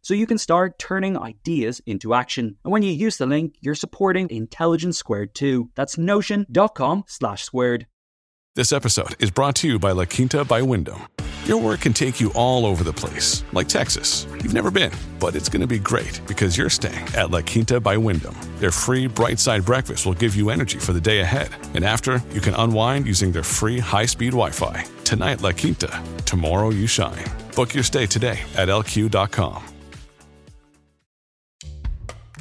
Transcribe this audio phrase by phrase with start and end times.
[0.00, 2.56] So you can start turning ideas into action.
[2.64, 5.70] And when you use the link, you're supporting Intelligence Squared too.
[5.74, 7.86] That's notion.com slash squared.
[8.56, 11.08] This episode is brought to you by La Quinta by Wyndham.
[11.44, 14.26] Your work can take you all over the place, like Texas.
[14.42, 17.80] You've never been, but it's going to be great because you're staying at La Quinta
[17.80, 18.34] by Wyndham.
[18.60, 21.50] Their free bright side breakfast will give you energy for the day ahead.
[21.74, 24.86] And after, you can unwind using their free high speed Wi Fi.
[25.04, 26.02] Tonight, La Quinta.
[26.24, 27.26] Tomorrow, you shine.
[27.54, 29.73] Book your stay today at lq.com.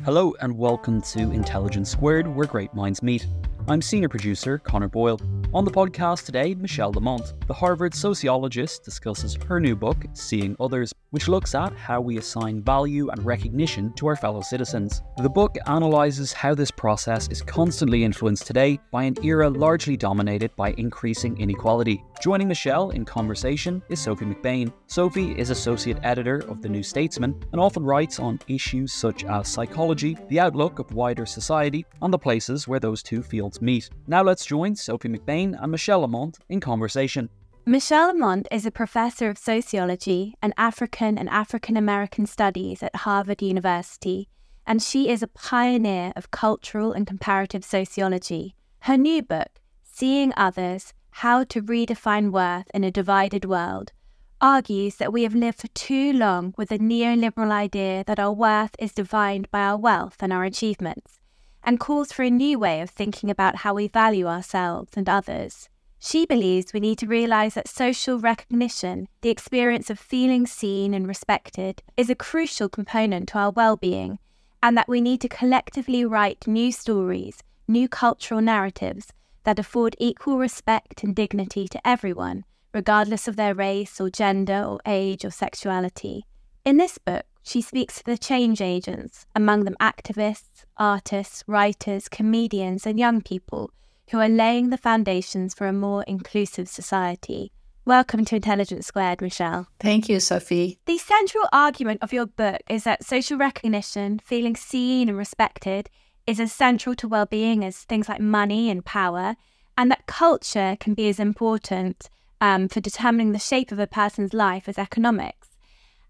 [0.05, 3.25] Hello and welcome to Intelligence Squared, where great minds meet.
[3.69, 5.17] I'm senior producer Connor Boyle.
[5.53, 10.93] On the podcast today, Michele Lamont, the Harvard sociologist, discusses her new book, Seeing Others,
[11.11, 15.01] which looks at how we assign value and recognition to our fellow citizens.
[15.21, 20.53] The book analyses how this process is constantly influenced today by an era largely dominated
[20.57, 22.03] by increasing inequality.
[22.23, 24.71] Joining Michele in conversation is Sophie McBain.
[24.87, 29.49] Sophie is associate editor of The New Statesman and often writes on issues such as
[29.49, 33.89] psychology, the outlook of wider society, and the places where those two fields meet.
[34.07, 37.29] Now let's join Sophie McBain and Michele Lamont in conversation.
[37.65, 43.41] Michele Lamont is a professor of sociology and African and African American studies at Harvard
[43.41, 44.29] University,
[44.65, 48.55] and she is a pioneer of cultural and comparative sociology.
[48.83, 53.93] Her new book, Seeing Others How to Redefine Worth in a Divided World,
[54.41, 58.75] argues that we have lived for too long with a neoliberal idea that our worth
[58.77, 61.21] is defined by our wealth and our achievements,
[61.63, 65.69] and calls for a new way of thinking about how we value ourselves and others.
[65.99, 71.07] She believes we need to realise that social recognition, the experience of feeling seen and
[71.07, 74.19] respected, is a crucial component to our well-being,
[74.61, 79.13] and that we need to collectively write new stories, new cultural narratives
[79.43, 84.79] that afford equal respect and dignity to everyone, regardless of their race or gender or
[84.85, 86.25] age or sexuality.
[86.65, 92.85] In this book, she speaks to the change agents, among them activists, artists, writers, comedians,
[92.85, 93.71] and young people
[94.11, 97.51] who are laying the foundations for a more inclusive society.
[97.85, 99.67] Welcome to Intelligence Squared, Michele.
[99.77, 100.79] Thank you, Sophie.
[100.85, 105.89] The central argument of your book is that social recognition, feeling seen and respected,
[106.25, 109.35] is as central to well being as things like money and power,
[109.77, 114.33] and that culture can be as important um, for determining the shape of a person's
[114.33, 115.49] life as economics.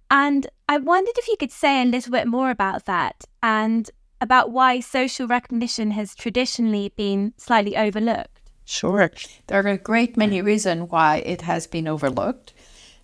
[0.09, 3.89] And I wondered if you could say a little bit more about that and
[4.23, 8.41] about why social recognition has traditionally been slightly overlooked?
[8.63, 9.11] Sure.
[9.47, 12.53] There are a great many reasons why it has been overlooked.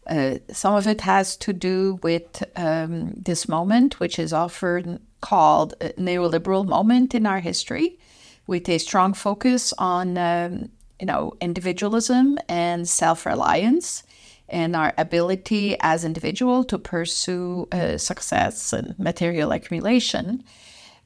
[0.08, 5.78] Uh, some of it has to do with um, this moment, which is often called
[5.98, 7.98] neoliberal moment in our history,
[8.48, 10.70] with a strong focus on, um,
[11.00, 14.04] you know, individualism and self-reliance,
[14.48, 20.44] and our ability as individual to pursue uh, success and material accumulation.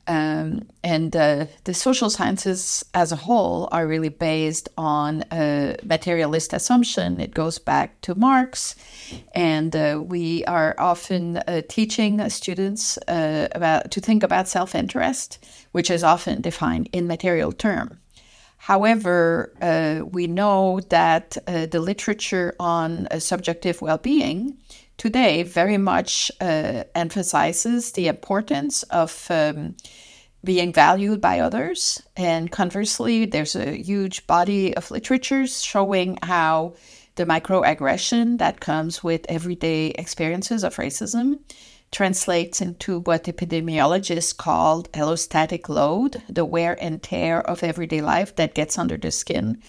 [0.06, 6.52] Um, and uh, the social sciences as a whole are really based on a materialist
[6.52, 7.22] assumption.
[7.22, 8.76] It goes back to Marx,
[9.34, 15.90] and uh, we are often uh, teaching students uh, about to think about self-interest, which
[15.90, 18.00] is often defined in material term.
[18.58, 24.58] However, uh, we know that uh, the literature on subjective well-being
[24.98, 29.76] today very much uh, emphasizes the importance of um,
[30.44, 32.02] being valued by others.
[32.18, 36.76] And conversely, there's a huge body of literature showing how
[37.16, 41.40] the microaggression that comes with everyday experiences of racism
[41.94, 48.54] translates into what epidemiologists call allostatic load, the wear and tear of everyday life that
[48.54, 49.62] gets under the skin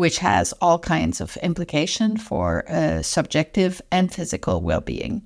[0.00, 5.20] which has all kinds of implication for uh, subjective and physical well-being.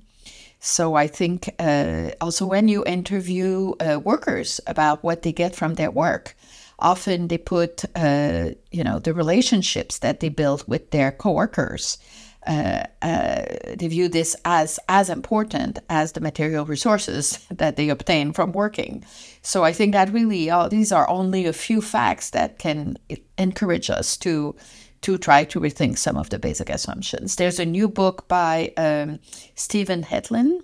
[0.59, 5.75] So I think uh, also when you interview uh, workers about what they get from
[5.75, 6.35] their work,
[6.79, 11.97] often they put, uh, you know, the relationships that they build with their coworkers.
[12.47, 13.43] Uh, uh,
[13.75, 19.03] they view this as as important as the material resources that they obtain from working.
[19.41, 22.97] So I think that really uh, these are only a few facts that can
[23.37, 24.55] encourage us to
[25.01, 27.35] to try to rethink some of the basic assumptions.
[27.35, 29.19] There's a new book by um,
[29.53, 30.61] Stephen Hedlund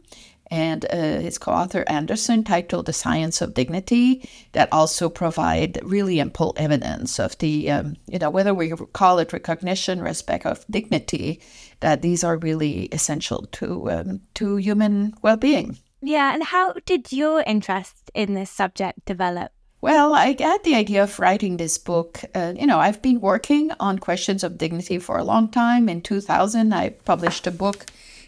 [0.52, 6.54] and uh, his co-author Anderson titled "The Science of Dignity" that also provide really ample
[6.58, 11.42] evidence of the um, you know whether we call it recognition, respect of dignity,
[11.82, 15.78] that these are really essential to um, to human well-being.
[16.02, 19.52] Yeah, and how did your interest in this subject develop?
[19.82, 22.22] Well, I had the idea of writing this book.
[22.36, 25.90] Uh, you know, I've been working on questions of dignity for a long time.
[25.90, 27.88] In 2000, I published a book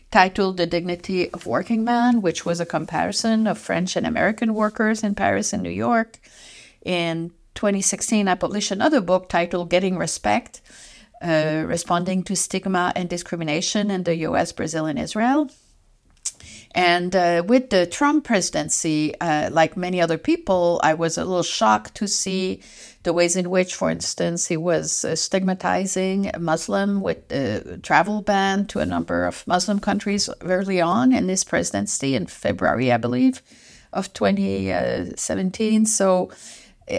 [0.09, 5.03] titled The Dignity of Working Men, which was a comparison of French and American workers
[5.03, 6.19] in Paris and New York.
[6.83, 10.61] In 2016, I published another book titled Getting Respect,
[11.23, 15.49] uh, responding to stigma and discrimination in the US, Brazil, and Israel.
[16.75, 21.43] And uh, with the Trump presidency, uh, like many other people, I was a little
[21.43, 22.61] shocked to see
[23.03, 28.65] the ways in which, for instance, he was uh, stigmatizing Muslim with the travel ban
[28.67, 33.43] to a number of Muslim countries early on in his presidency in February, I believe,
[33.91, 35.85] of 2017.
[35.85, 36.31] So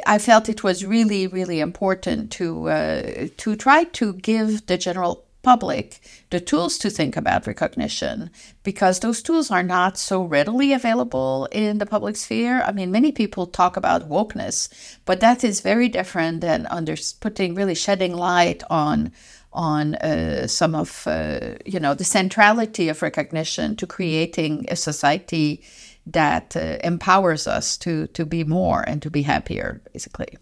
[0.07, 5.25] I felt it was really, really important to uh, to try to give the general
[5.45, 6.01] public
[6.31, 8.31] the tools to think about recognition
[8.65, 12.63] because those tools are not so readily available in the public sphere.
[12.63, 14.69] I mean, many people talk about wokeness,
[15.05, 19.13] but that is very different than under putting really shedding light on
[19.53, 25.63] on uh, some of uh, you know the centrality of recognition to creating a society
[26.07, 30.39] that uh, empowers us to to be more and to be happier, basically.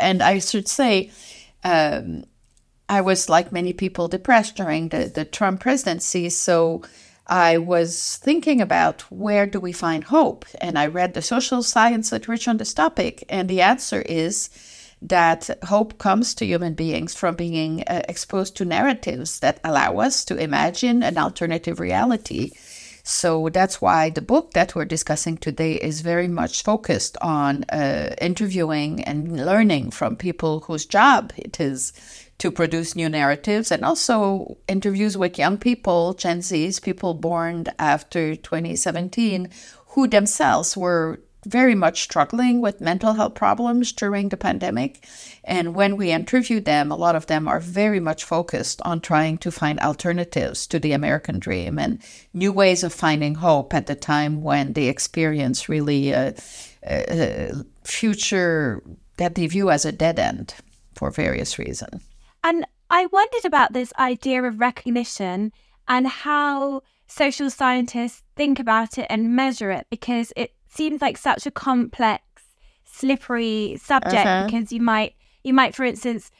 [0.00, 1.10] And I should say.
[1.64, 2.24] Um,
[2.88, 6.28] I was, like many people, depressed during the, the Trump presidency.
[6.30, 6.82] So
[7.26, 10.44] I was thinking about where do we find hope?
[10.60, 13.24] And I read the social science literature on this topic.
[13.28, 14.50] And the answer is
[15.02, 20.24] that hope comes to human beings from being uh, exposed to narratives that allow us
[20.26, 22.52] to imagine an alternative reality.
[23.08, 28.16] So that's why the book that we're discussing today is very much focused on uh,
[28.20, 31.92] interviewing and learning from people whose job it is
[32.38, 38.34] to produce new narratives and also interviews with young people, Gen Zs, people born after
[38.34, 39.50] 2017,
[39.90, 45.06] who themselves were very much struggling with mental health problems during the pandemic.
[45.44, 49.38] And when we interview them, a lot of them are very much focused on trying
[49.38, 52.02] to find alternatives to the American dream and
[52.34, 56.34] new ways of finding hope at the time when they experience really a,
[56.86, 57.52] a
[57.84, 58.82] future
[59.16, 60.54] that they view as a dead end
[60.94, 62.02] for various reasons.
[62.42, 65.52] And I wondered about this idea of recognition
[65.88, 71.46] and how social scientists think about it and measure it because it seems like such
[71.46, 72.22] a complex,
[72.84, 74.46] slippery subject uh-huh.
[74.46, 75.14] because you might
[75.44, 76.30] you might for instance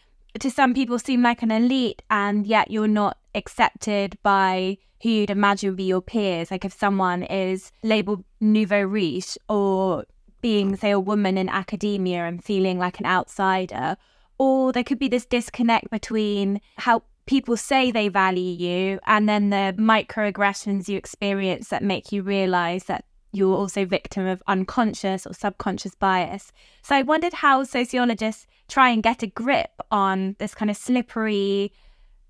[0.40, 5.30] to some people seem like an elite and yet you're not accepted by who you'd
[5.30, 6.50] imagine would be your peers.
[6.50, 10.04] Like if someone is labeled nouveau riche or
[10.40, 13.96] being, say, a woman in academia and feeling like an outsider,
[14.38, 19.50] or there could be this disconnect between how people say they value you and then
[19.50, 25.34] the microaggressions you experience that make you realize that you're also victim of unconscious or
[25.34, 26.52] subconscious bias.
[26.82, 31.72] So I wondered how sociologists try and get a grip on this kind of slippery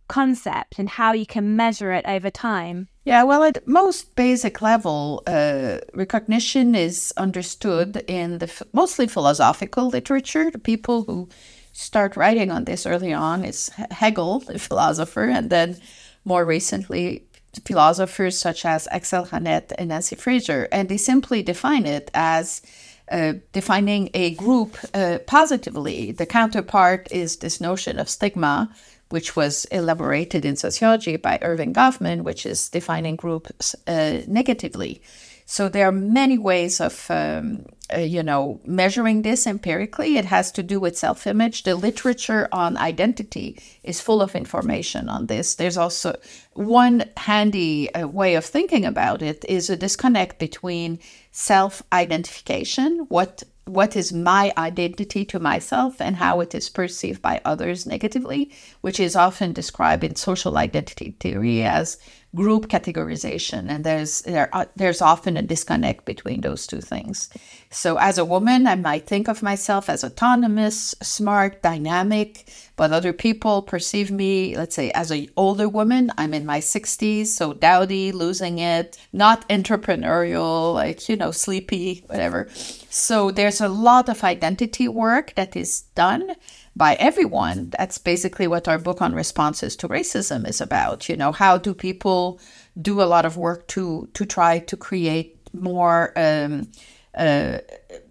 [0.09, 2.89] concept and how you can measure it over time.
[3.05, 9.89] Yeah, well, at most basic level, uh, recognition is understood in the f- mostly philosophical
[9.89, 10.51] literature.
[10.51, 11.29] The people who
[11.73, 15.77] start writing on this early on is Hegel, the philosopher, and then
[16.25, 17.26] more recently
[17.65, 22.63] philosophers such as Axel Honneth and Nancy Fraser, and they simply define it as
[23.11, 26.13] uh, defining a group uh, positively.
[26.13, 28.75] The counterpart is this notion of stigma,
[29.11, 35.01] which was elaborated in sociology by Erving Goffman, which is defining groups uh, negatively.
[35.45, 40.17] So there are many ways of, um, uh, you know, measuring this empirically.
[40.17, 41.63] It has to do with self-image.
[41.63, 45.55] The literature on identity is full of information on this.
[45.55, 46.17] There's also
[46.55, 50.99] one handy uh, way of thinking about it is a disconnect between
[51.31, 57.85] self-identification, what what is my identity to myself and how it is perceived by others
[57.85, 61.99] negatively, which is often described in social identity theory as
[62.35, 67.29] group categorization, and there's there uh, there's often a disconnect between those two things.
[67.71, 73.13] So, as a woman, I might think of myself as autonomous, smart, dynamic, but other
[73.13, 76.13] people perceive me, let's say, as an older woman.
[76.19, 82.49] I'm in my 60s, so dowdy, losing it, not entrepreneurial, like you know, sleepy, whatever.
[82.91, 86.35] So, there's a lot of identity work that is done
[86.77, 87.71] by everyone.
[87.79, 91.09] That's basically what our book on responses to racism is about.
[91.09, 92.39] You know, how do people
[92.81, 96.69] do a lot of work to to try to create more, um,
[97.15, 97.59] uh,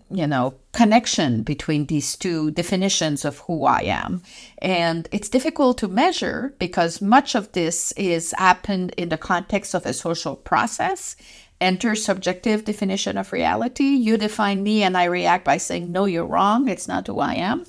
[0.10, 4.22] you know, connection between these two definitions of who I am.
[4.60, 9.86] And it's difficult to measure because much of this is happened in the context of
[9.86, 11.16] a social process
[11.62, 13.86] intersubjective definition of reality.
[13.86, 16.68] You define me and I react by saying, no, you're wrong.
[16.68, 17.66] It's not who I am.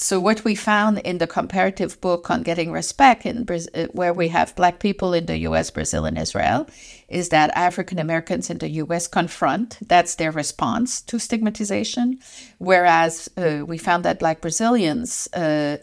[0.00, 4.28] So what we found in the comparative book on getting respect, in uh, where we
[4.28, 6.68] have Black people in the U.S., Brazil, and Israel,
[7.08, 9.08] is that African Americans in the U.S.
[9.08, 9.76] confront.
[9.88, 12.20] That's their response to stigmatization,
[12.58, 15.28] whereas uh, we found that Black Brazilians.
[15.34, 15.78] Uh,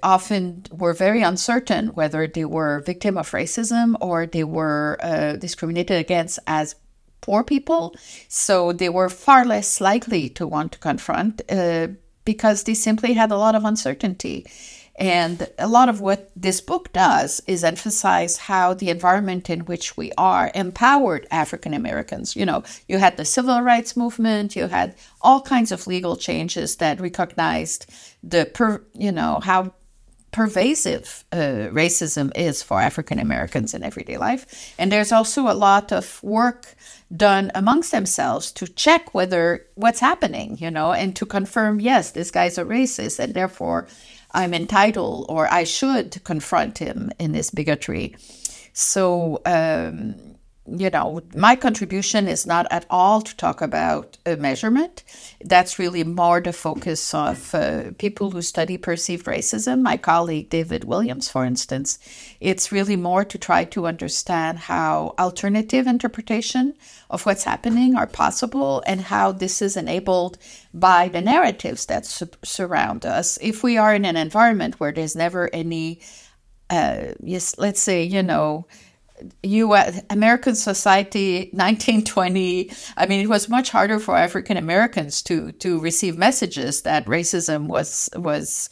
[0.00, 5.98] often were very uncertain whether they were victim of racism or they were uh, discriminated
[5.98, 6.76] against as
[7.20, 7.94] poor people.
[8.28, 11.88] So they were far less likely to want to confront uh,
[12.24, 14.46] because they simply had a lot of uncertainty.
[14.96, 19.96] And a lot of what this book does is emphasize how the environment in which
[19.96, 22.36] we are empowered African Americans.
[22.36, 26.76] You know, you had the civil rights movement, you had all kinds of legal changes
[26.76, 27.86] that recognized
[28.22, 29.72] the, per, you know, how
[30.32, 34.74] pervasive uh, racism is for African Americans in everyday life.
[34.78, 36.74] And there's also a lot of work
[37.14, 42.30] done amongst themselves to check whether what's happening, you know, and to confirm, yes, this
[42.30, 43.86] guy's a racist, and therefore
[44.32, 48.16] I'm entitled or I should confront him in his bigotry.
[48.72, 50.31] So, um,
[50.64, 55.02] you know, my contribution is not at all to talk about a measurement.
[55.44, 59.82] That's really more the focus of uh, people who study perceived racism.
[59.82, 61.98] My colleague David Williams, for instance,
[62.40, 66.74] it's really more to try to understand how alternative interpretation
[67.10, 70.38] of what's happening are possible and how this is enabled
[70.72, 73.36] by the narratives that su- surround us.
[73.42, 76.00] If we are in an environment where there's never any,
[76.70, 78.68] uh, yes, let's say, you know
[79.42, 80.02] U.S.
[80.10, 82.70] American society, 1920.
[82.96, 87.66] I mean, it was much harder for African Americans to to receive messages that racism
[87.66, 88.70] was was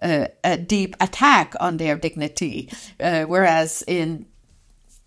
[0.00, 4.26] uh, a deep attack on their dignity, uh, whereas in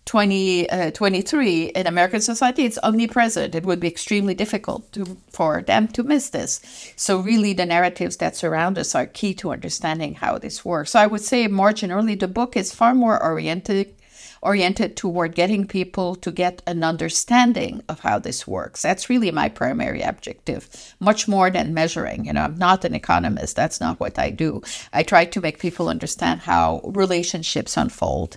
[0.06, 3.54] 2023 uh, in American society, it's omnipresent.
[3.54, 6.60] It would be extremely difficult to, for them to miss this.
[6.94, 10.92] So, really, the narratives that surround us are key to understanding how this works.
[10.92, 13.95] So, I would say more generally, the book is far more oriented
[14.42, 18.82] oriented toward getting people to get an understanding of how this works.
[18.82, 22.26] That's really my primary objective, much more than measuring.
[22.26, 24.62] You know, I'm not an economist, that's not what I do.
[24.92, 28.36] I try to make people understand how relationships unfold.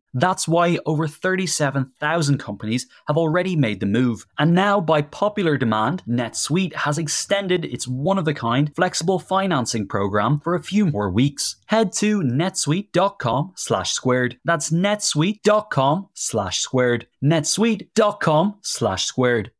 [0.13, 4.25] That's why over 37,000 companies have already made the move.
[4.37, 9.87] And now, by popular demand, NetSuite has extended its one of a kind flexible financing
[9.87, 11.55] program for a few more weeks.
[11.67, 14.39] Head to netsuite.com slash squared.
[14.43, 17.07] That's netsuite.com slash squared.
[17.23, 19.51] netsuite.com slash squared.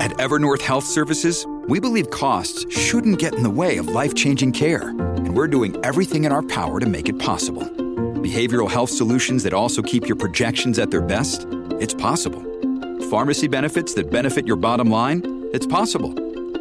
[0.00, 4.52] At Evernorth Health Services, we believe costs shouldn't get in the way of life changing
[4.52, 7.89] care, and we're doing everything in our power to make it possible.
[8.20, 11.46] Behavioral health solutions that also keep your projections at their best?
[11.80, 12.42] It's possible.
[13.08, 15.48] Pharmacy benefits that benefit your bottom line?
[15.54, 16.12] It's possible.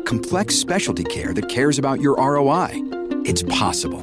[0.04, 2.70] Complex specialty care that cares about your ROI?
[3.26, 4.00] It's possible.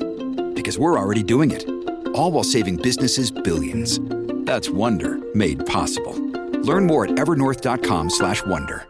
[0.52, 1.66] Because we're already doing it.
[2.08, 4.00] All while saving businesses billions.
[4.44, 6.12] That's Wonder made possible.
[6.60, 8.86] Learn more at evernorth.com/wonder.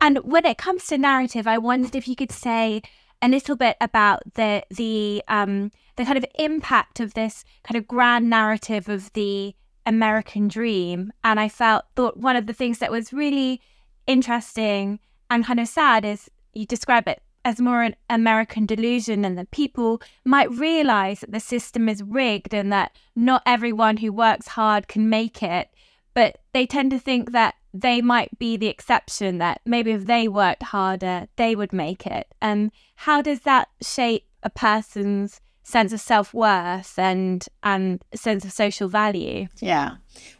[0.00, 2.82] And when it comes to narrative, I wondered if you could say
[3.24, 7.88] a little bit about the the um, the kind of impact of this kind of
[7.88, 9.54] grand narrative of the
[9.86, 11.12] American dream.
[11.22, 13.62] And I felt thought one of the things that was really
[14.06, 15.00] interesting
[15.30, 19.50] and kind of sad is you describe it as more an American delusion and that
[19.50, 24.88] people might realize that the system is rigged and that not everyone who works hard
[24.88, 25.68] can make it.
[26.14, 30.28] But they tend to think that they might be the exception that maybe if they
[30.28, 32.28] worked harder, they would make it.
[32.40, 38.88] And how does that shape a person's sense of self-worth and and sense of social
[38.88, 39.48] value?
[39.60, 39.96] Yeah.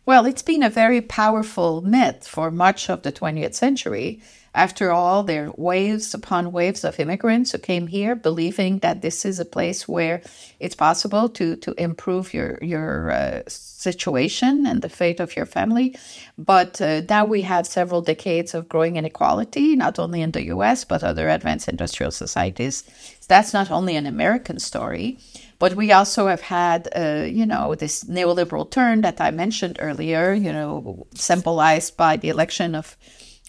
[0.06, 4.22] Well, it's been a very powerful myth for much of the 20th century
[4.54, 9.24] after all, there are waves upon waves of immigrants who came here believing that this
[9.24, 10.22] is a place where
[10.60, 15.96] it's possible to, to improve your, your uh, situation and the fate of your family.
[16.38, 20.84] But uh, now we have several decades of growing inequality, not only in the US,
[20.84, 22.84] but other advanced industrial societies.
[23.26, 25.18] That's not only an American story.
[25.58, 30.32] But we also have had, uh, you know, this neoliberal turn that I mentioned earlier,
[30.32, 32.96] you know, symbolized by the election of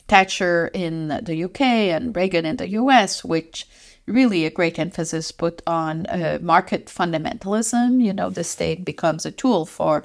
[0.08, 3.68] Thatcher in the UK and Reagan in the US, which
[4.06, 8.04] really a great emphasis put on uh, market fundamentalism.
[8.04, 10.04] You know, the state becomes a tool for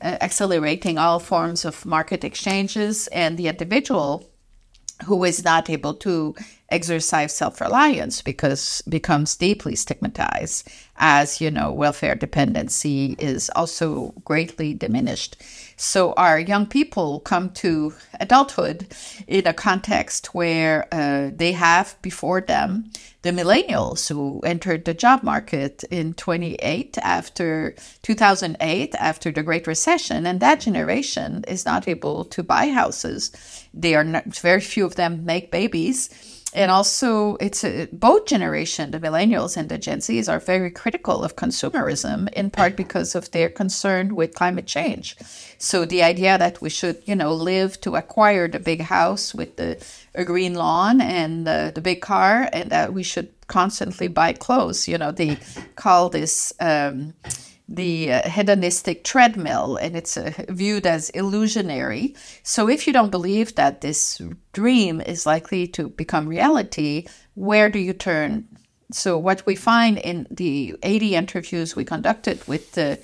[0.00, 4.30] uh, accelerating all forms of market exchanges, and the individual
[5.06, 6.34] who is not able to
[6.68, 15.36] exercise self-reliance because becomes deeply stigmatized as you know welfare dependency is also greatly diminished
[15.80, 18.94] so our young people come to adulthood
[19.26, 22.90] in a context where uh, they have before them
[23.22, 30.26] the millennials who entered the job market in 28 after 2008 after the great recession.
[30.26, 33.32] And that generation is not able to buy houses.
[33.72, 38.90] They are not, very few of them make babies and also it's a, both generation
[38.90, 43.30] the millennials and the gen z's are very critical of consumerism in part because of
[43.30, 45.16] their concern with climate change.
[45.58, 49.56] So the idea that we should you know live to acquire the big house with
[49.56, 49.84] the
[50.14, 54.88] a green lawn and the, the big car and that we should constantly buy clothes
[54.88, 55.38] you know they
[55.76, 57.14] call this um,
[57.70, 62.16] the uh, hedonistic treadmill and it's uh, viewed as illusionary.
[62.42, 64.20] So, if you don't believe that this
[64.52, 68.48] dream is likely to become reality, where do you turn?
[68.92, 72.98] So, what we find in the 80 interviews we conducted with the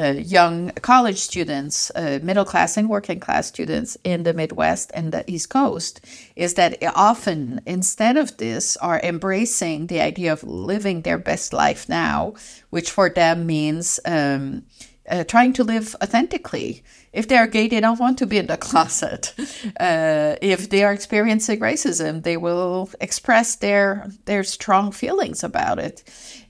[0.00, 5.12] uh, young college students, uh, middle class and working class students in the Midwest and
[5.12, 6.00] the East Coast
[6.36, 11.88] is that often, instead of this, are embracing the idea of living their best life
[11.88, 12.34] now,
[12.70, 14.64] which for them means um,
[15.08, 16.82] uh, trying to live authentically.
[17.12, 19.34] If they are gay, they don't want to be in the closet.
[19.78, 26.02] Uh, if they are experiencing racism, they will express their their strong feelings about it.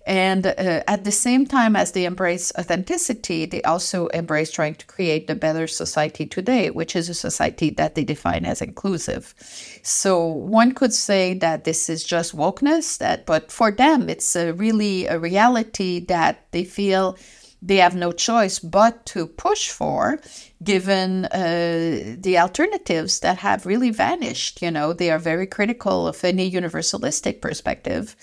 [0.06, 4.86] And uh, at the same time as they embrace authenticity, they also embrace trying to
[4.86, 9.34] create a better society today, which is a society that they define as inclusive.
[9.82, 14.52] So one could say that this is just wokeness, that, but for them, it's a
[14.52, 17.16] really a reality that they feel
[17.62, 20.20] they have no choice but to push for
[20.62, 24.92] given uh, the alternatives that have really vanished you know?
[24.92, 28.16] They are very critical of any universalistic perspective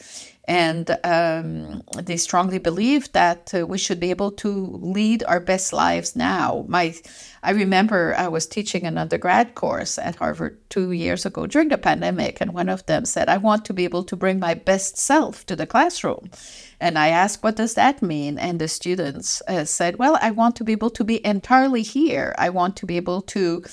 [0.47, 4.49] and um, they strongly believe that uh, we should be able to
[4.81, 6.63] lead our best lives now.
[6.69, 6.95] My,
[7.43, 11.77] I remember I was teaching an undergrad course at Harvard two years ago during the
[11.77, 14.97] pandemic, and one of them said, "I want to be able to bring my best
[14.97, 16.31] self to the classroom."
[16.79, 20.55] And I asked, "What does that mean?" And the students uh, said, "Well, I want
[20.57, 22.33] to be able to be entirely here.
[22.37, 23.63] I want to be able to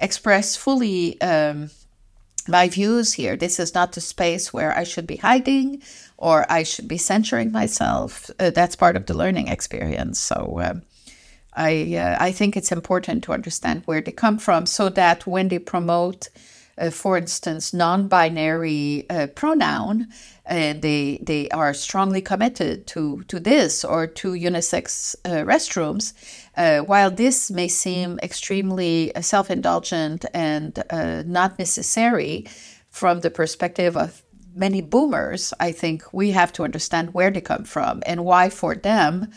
[0.00, 1.70] express fully." Um,
[2.46, 3.36] my views here.
[3.36, 5.82] This is not a space where I should be hiding
[6.24, 8.30] or I should be censuring myself.
[8.40, 10.18] Uh, that's part of the learning experience.
[10.18, 10.82] So um,
[11.52, 15.48] I uh, I think it's important to understand where they come from, so that when
[15.48, 16.30] they promote,
[16.78, 20.08] uh, for instance, non-binary uh, pronoun,
[20.46, 26.14] and they they are strongly committed to to this or to unisex uh, restrooms.
[26.56, 30.82] Uh, while this may seem extremely self-indulgent and
[31.26, 32.46] not necessary
[32.90, 34.23] from the perspective of
[34.54, 38.74] many boomers, I think we have to understand where they come from and why, for
[38.74, 39.30] them,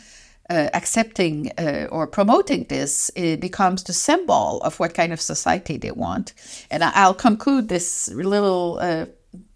[0.50, 5.90] uh, accepting uh, or promoting this becomes the symbol of what kind of society they
[5.90, 6.32] want.
[6.70, 9.06] And I'll conclude this little uh,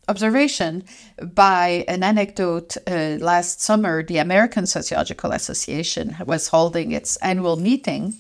[0.09, 0.85] observation
[1.23, 2.77] by an anecdote.
[2.87, 8.15] Uh, last summer, the American Sociological Association was holding its annual meeting.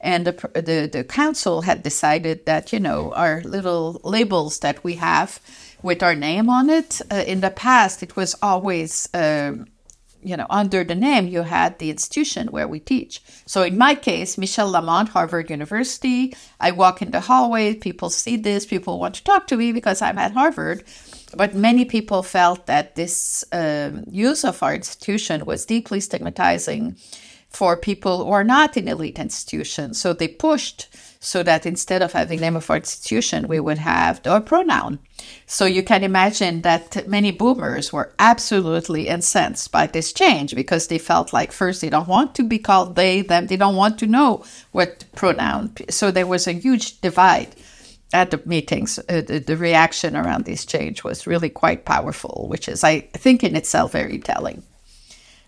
[0.00, 4.94] And the, the, the council had decided that, you know, our little labels that we
[4.96, 5.40] have
[5.82, 7.00] with our name on it.
[7.10, 9.66] Uh, in the past, it was always, um,
[10.22, 13.22] you know, under the name you had the institution where we teach.
[13.46, 16.34] So in my case, Michèle Lamont, Harvard University.
[16.60, 20.02] I walk in the hallway, people see this, people want to talk to me because
[20.02, 20.84] I'm at Harvard.
[21.36, 26.96] But many people felt that this um, use of our institution was deeply stigmatizing
[27.48, 30.00] for people who are not in elite institutions.
[30.00, 30.88] So they pushed
[31.20, 35.00] so that instead of having name of our institution, we would have the pronoun.
[35.46, 40.98] So you can imagine that many boomers were absolutely incensed by this change because they
[40.98, 44.06] felt like first they don't want to be called they, them, they don't want to
[44.06, 45.72] know what pronoun.
[45.90, 47.54] So there was a huge divide
[48.12, 48.98] at the meetings.
[49.08, 53.42] Uh, the, the reaction around this change was really quite powerful, which is, I think,
[53.42, 54.62] in itself very telling.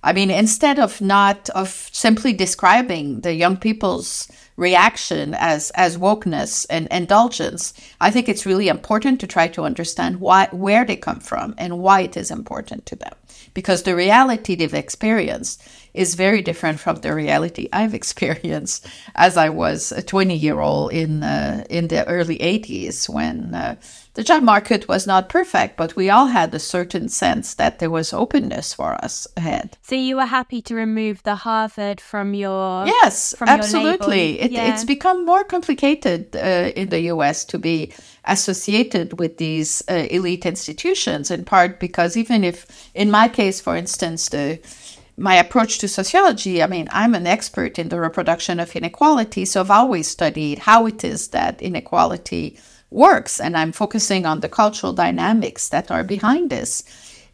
[0.02, 4.28] I mean, instead of not of simply describing the young people's
[4.60, 10.20] reaction as as wokeness and indulgence, I think it's really important to try to understand
[10.20, 13.14] why where they come from and why it is important to them.
[13.54, 15.62] Because the reality they've experienced
[15.94, 20.92] is very different from the reality I've experienced as I was a 20 year old
[20.92, 23.76] in uh, in the early 80s when uh,
[24.14, 27.90] the job market was not perfect, but we all had a certain sense that there
[27.90, 29.78] was openness for us ahead.
[29.82, 34.36] So you were happy to remove the Harvard from your yes, from absolutely.
[34.36, 34.72] Your it, yeah.
[34.72, 37.44] It's become more complicated uh, in the U.S.
[37.46, 37.92] to be
[38.24, 43.76] associated with these uh, elite institutions, in part because even if, in my case, for
[43.76, 44.58] instance, the
[45.20, 49.60] my approach to sociology, I mean, I'm an expert in the reproduction of inequality, so
[49.60, 54.94] I've always studied how it is that inequality works, and I'm focusing on the cultural
[54.94, 56.82] dynamics that are behind this.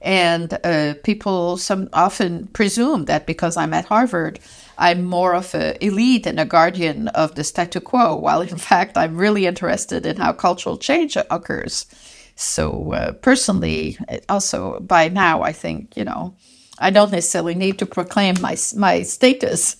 [0.03, 4.40] And uh, people some often presume that because I'm at Harvard,
[4.77, 8.99] I'm more of an elite and a guardian of the status quo, while in fact
[8.99, 11.87] I'm really interested in how cultural change occurs.
[12.35, 13.96] So uh, personally,
[14.29, 16.35] also by now, I think you know
[16.79, 19.77] I don't necessarily need to proclaim my my status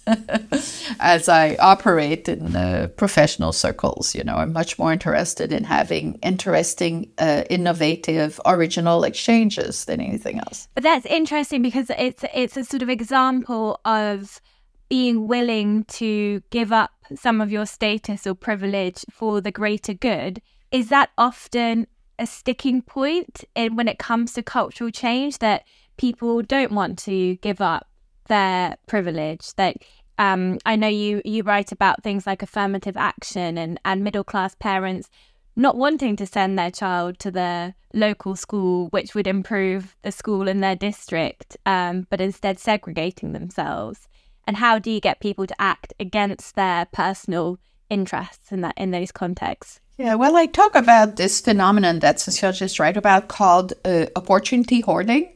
[1.01, 4.15] as I operate in professional circles.
[4.15, 10.39] You know, I'm much more interested in having interesting, uh, innovative, original exchanges than anything
[10.39, 10.69] else.
[10.75, 14.41] But that's interesting because it's it's a sort of example of
[14.89, 20.41] being willing to give up some of your status or privilege for the greater good.
[20.71, 21.87] Is that often
[22.19, 25.65] a sticking point in when it comes to cultural change that
[25.97, 27.89] people don't want to give up
[28.29, 29.55] their privilege.
[29.55, 29.77] That
[30.19, 34.55] um, I know you you write about things like affirmative action and and middle class
[34.55, 35.09] parents
[35.57, 40.49] not wanting to send their child to the local school, which would improve the school
[40.49, 44.07] in their district, um, but instead segregating themselves.
[44.47, 48.91] And how do you get people to act against their personal interests in that in
[48.91, 49.81] those contexts?
[49.99, 55.33] Yeah, well, I talk about this phenomenon that sociologists write about called uh, opportunity hoarding,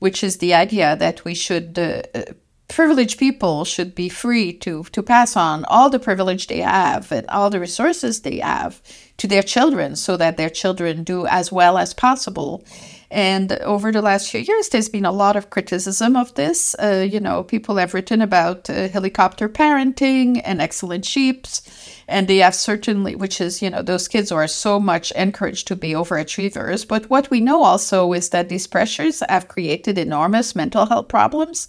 [0.00, 2.22] which is the idea that we should uh, uh,
[2.68, 7.26] privileged people should be free to to pass on all the privilege they have and
[7.28, 8.82] all the resources they have
[9.16, 12.64] to their children so that their children do as well as possible
[13.10, 16.76] and over the last few years, there's been a lot of criticism of this.
[16.80, 21.62] Uh, you know, people have written about uh, helicopter parenting and excellent sheeps.
[22.06, 25.76] And they have certainly, which is, you know, those kids are so much encouraged to
[25.76, 26.86] be overachievers.
[26.86, 31.68] But what we know also is that these pressures have created enormous mental health problems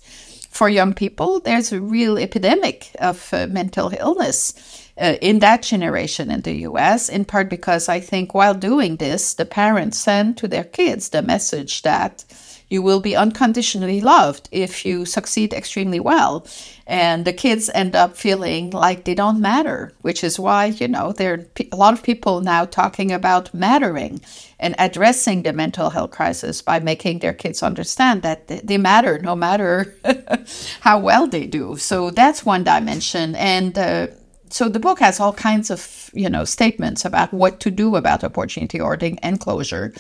[0.52, 1.40] for young people.
[1.40, 7.10] There's a real epidemic of uh, mental illness uh, in that generation in the US,
[7.10, 11.24] in part because I think while doing this, the parents send to their kids the
[11.24, 12.24] message that
[12.72, 16.48] you will be unconditionally loved if you succeed extremely well.
[16.88, 21.12] And the kids end up feeling like they don't matter, which is why, you know,
[21.12, 24.22] there are a lot of people now talking about mattering
[24.58, 29.36] and addressing the mental health crisis by making their kids understand that they matter no
[29.36, 29.94] matter
[30.80, 31.76] how well they do.
[31.76, 33.36] So that's one dimension.
[33.36, 34.08] And uh,
[34.52, 38.24] so the book has all kinds of you know statements about what to do about
[38.24, 39.94] opportunity hoarding and closure.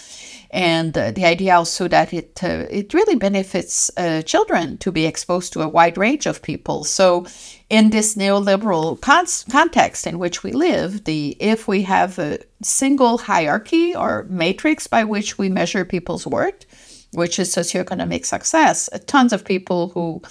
[0.53, 5.05] And uh, the idea also that it uh, it really benefits uh, children to be
[5.05, 6.83] exposed to a wide range of people.
[6.83, 7.25] So
[7.69, 13.17] in this neoliberal con- context in which we live the if we have a single
[13.17, 16.65] hierarchy or matrix by which we measure people's worth
[17.13, 20.21] which is socioeconomic success tons of people who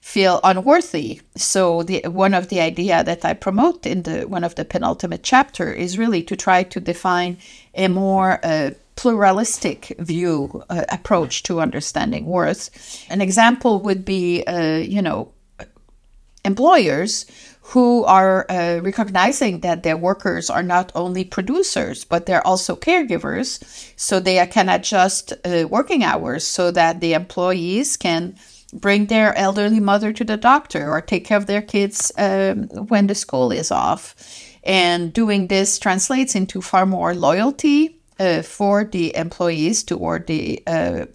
[0.00, 1.20] feel unworthy.
[1.36, 5.22] So the one of the idea that I promote in the one of the penultimate
[5.22, 7.38] chapter is really to try to define
[7.74, 12.70] a more uh, pluralistic view uh, approach to understanding worth.
[13.08, 15.32] An example would be, uh, you know,
[16.44, 17.26] employers
[17.62, 23.62] who are uh, recognizing that their workers are not only producers but they're also caregivers
[23.96, 28.34] so they can adjust uh, working hours so that the employees can
[28.72, 33.06] bring their elderly mother to the doctor or take care of their kids um, when
[33.06, 34.14] the school is off.
[34.62, 41.06] And doing this translates into far more loyalty uh, for the employees toward the uh,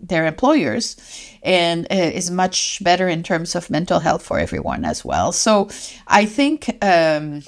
[0.00, 0.96] their employers
[1.42, 5.32] and uh, is much better in terms of mental health for everyone as well.
[5.32, 5.68] So
[6.06, 7.42] I think um,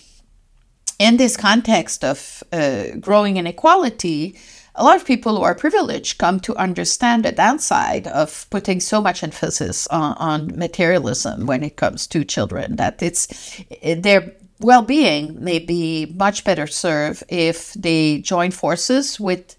[0.98, 4.36] in this context of uh, growing inequality,
[4.74, 9.00] a lot of people who are privileged come to understand the downside of putting so
[9.00, 15.58] much emphasis on, on materialism when it comes to children that it's their well-being may
[15.58, 19.56] be much better served if they join forces with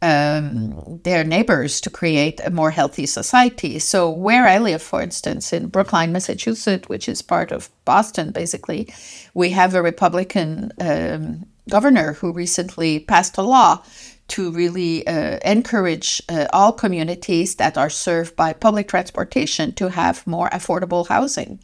[0.00, 3.78] um, their neighbors to create a more healthy society.
[3.78, 8.92] So, where I live, for instance, in Brookline, Massachusetts, which is part of Boston, basically,
[9.34, 13.82] we have a Republican um, governor who recently passed a law
[14.28, 20.26] to really uh, encourage uh, all communities that are served by public transportation to have
[20.26, 21.58] more affordable housing.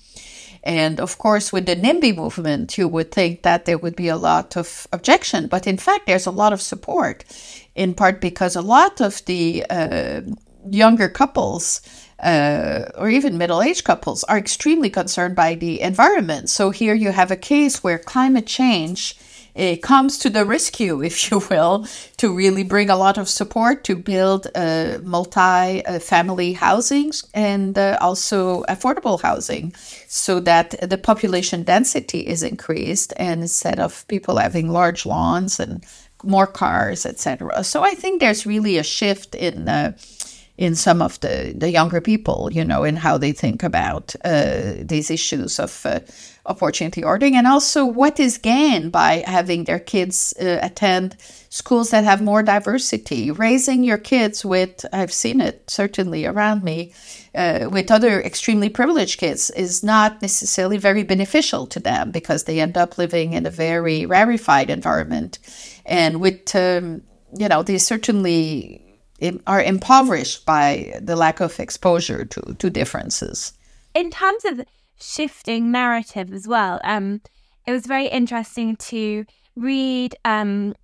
[0.63, 4.17] And of course, with the NIMBY movement, you would think that there would be a
[4.17, 7.25] lot of objection, but in fact, there's a lot of support,
[7.75, 10.23] in part because a lot of the uh,
[10.71, 11.83] younger couples
[12.23, 16.49] uh, or even middle aged couples are extremely concerned by the environment.
[16.49, 19.17] So here you have a case where climate change
[19.55, 21.87] it comes to the rescue, if you will,
[22.19, 27.79] to really bring a lot of support to build uh, multi uh, family housings and
[27.79, 29.75] uh, also affordable housing
[30.09, 35.85] so that the population density is increased and instead of people having large lawns and
[36.25, 37.63] more cars, etc.
[37.65, 39.93] So I think there's really a shift in uh,
[40.57, 44.75] in some of the, the younger people, you know, in how they think about uh,
[44.79, 45.99] these issues of uh,
[46.47, 51.17] opportunity hoarding and also what is gained by having their kids uh, attend
[51.49, 53.33] schools that have more diversity.
[53.33, 56.93] Raising your kids with, I've seen it certainly around me,
[57.35, 62.61] uh, with other extremely privileged kids is not necessarily very beneficial to them because they
[62.61, 65.41] end up living in a very rarefied environment.
[65.85, 67.03] And with, um,
[67.37, 68.94] you know, they certainly
[69.47, 73.53] are impoverished by the lack of exposure to, to differences.
[73.95, 74.63] In terms of
[75.01, 77.21] shifting narrative as well, um,
[77.67, 79.25] it was very interesting to
[79.57, 80.75] read um,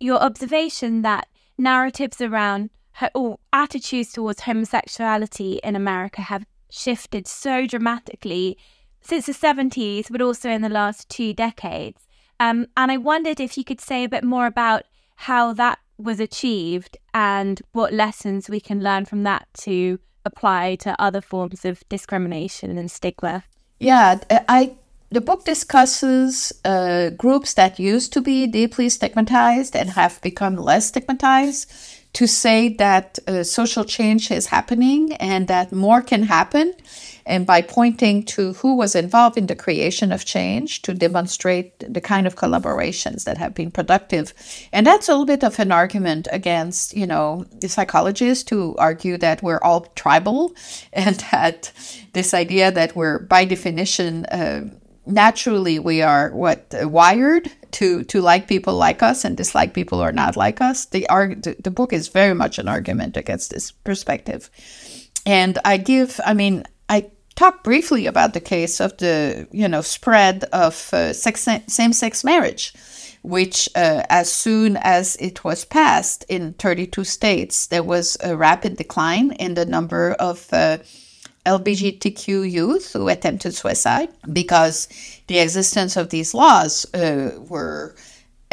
[0.00, 2.70] your observation that narratives around
[3.14, 8.56] or attitudes towards homosexuality in America have shifted so dramatically
[9.00, 12.06] since the 70s, but also in the last two decades.
[12.40, 14.82] Um, and I wondered if you could say a bit more about
[15.14, 21.00] how that was achieved and what lessons we can learn from that to apply to
[21.00, 23.44] other forms of discrimination and stigma.
[23.78, 24.76] Yeah, I
[25.10, 30.88] the book discusses uh, groups that used to be deeply stigmatized and have become less
[30.88, 31.72] stigmatized
[32.14, 36.74] to say that uh, social change is happening and that more can happen
[37.26, 42.00] and by pointing to who was involved in the creation of change to demonstrate the
[42.00, 44.32] kind of collaborations that have been productive.
[44.72, 49.18] And that's a little bit of an argument against, you know, the psychologists who argue
[49.18, 50.54] that we're all tribal
[50.92, 51.72] and that
[52.12, 54.68] this idea that we're by definition uh,
[55.06, 59.98] naturally we are what uh, wired to to like people like us and dislike people
[59.98, 63.16] who are not like us the, arg- the, the book is very much an argument
[63.16, 64.50] against this perspective
[65.24, 69.82] and i give i mean i talk briefly about the case of the you know
[69.82, 72.74] spread of uh, sex, same-sex marriage
[73.26, 78.76] which, uh, as soon as it was passed in 32 states, there was a rapid
[78.76, 80.78] decline in the number of uh,
[81.44, 84.88] LGBTQ youth who attempted suicide because
[85.26, 87.96] the existence of these laws uh, were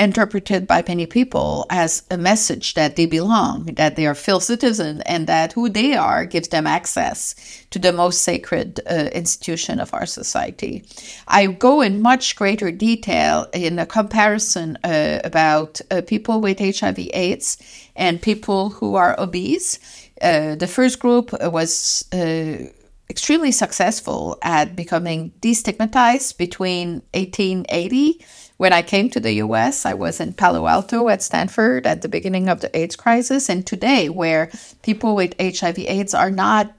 [0.04, 5.02] interpreted by many people as a message that they belong, that they are full citizens,
[5.06, 7.34] and that who they are gives them access
[7.72, 10.84] to the most sacred uh, institution of our society.
[11.28, 17.58] I go in much greater detail in a comparison uh, about uh, people with HIV/AIDS
[17.96, 19.80] and people who are obese.
[20.22, 22.68] Uh, the first group was uh,
[23.10, 28.24] extremely successful at becoming destigmatized between 1880
[28.64, 32.08] when I came to the US, I was in Palo Alto at Stanford at the
[32.08, 34.50] beginning of the AIDS crisis, and today, where
[34.84, 36.74] people with HIV/AIDS are not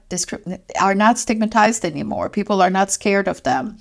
[0.81, 3.77] are not stigmatized anymore, people are not scared of them.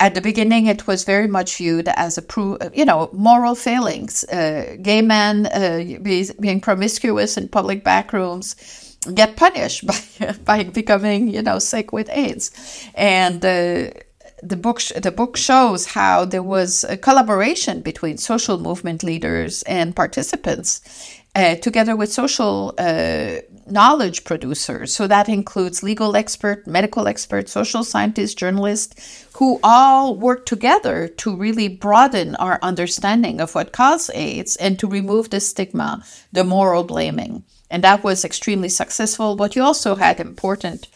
[0.00, 4.24] At the beginning, it was very much viewed as a pro, you know, moral failings.
[4.24, 8.56] Uh, gay men uh, be, being promiscuous in public backrooms
[9.14, 12.44] get punished by by becoming, you know, sick with AIDS,
[12.94, 13.44] and.
[13.44, 13.90] Uh,
[14.42, 19.96] the book the book shows how there was a collaboration between social movement leaders and
[19.96, 20.80] participants
[21.34, 24.94] uh, together with social uh, knowledge producers.
[24.94, 31.36] So that includes legal expert medical experts social scientists journalists who all work together to
[31.36, 36.84] really broaden our understanding of what caused aids and to remove the stigma the moral
[36.84, 37.44] blaming.
[37.70, 40.88] And that was extremely successful but you also had important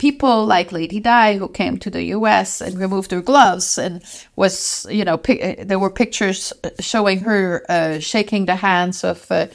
[0.00, 2.62] people like Lady Di who came to the U.S.
[2.62, 4.02] and removed her gloves and
[4.34, 9.46] was, you know, there were pictures showing her uh, shaking the hands of uh,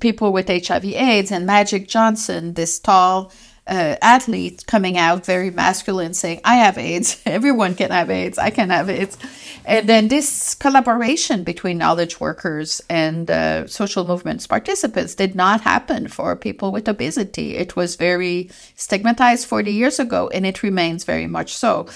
[0.00, 3.30] people with HIV/AIDS and Magic Johnson, this tall
[3.66, 8.50] uh, athlete coming out very masculine saying, I have AIDS, everyone can have AIDS, I
[8.50, 9.18] can have AIDS.
[9.64, 16.06] And then this collaboration between knowledge workers and uh, social movements participants did not happen
[16.06, 17.56] for people with obesity.
[17.56, 21.86] It was very stigmatized 40 years ago, and it remains very much so.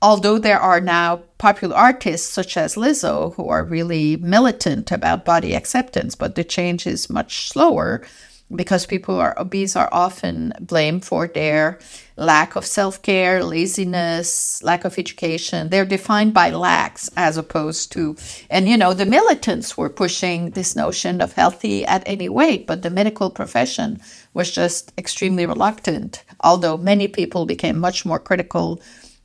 [0.00, 5.54] Although there are now popular artists such as Lizzo who are really militant about body
[5.54, 8.02] acceptance, but the change is much slower
[8.54, 11.78] because people are obese are often blamed for their
[12.16, 15.70] lack of self-care laziness lack of education.
[15.70, 18.16] They're defined by lacks as opposed to
[18.50, 22.82] and you know the militants were pushing this notion of healthy at any weight but
[22.82, 24.00] the medical profession
[24.34, 28.80] was just extremely reluctant although many people became much more critical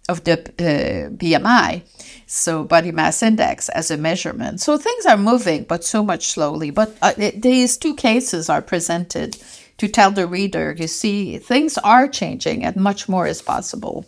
[0.09, 1.81] of the uh, bmi
[2.27, 4.59] so body mass index as a measurement.
[4.59, 6.71] So things are moving, but so much slowly.
[6.71, 9.37] But uh, these two cases are presented
[9.77, 14.05] to tell the reader, you see, things are changing and much more is possible.